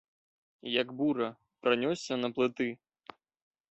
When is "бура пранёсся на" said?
1.01-2.35